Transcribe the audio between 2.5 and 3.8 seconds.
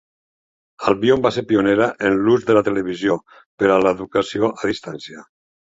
la televisió per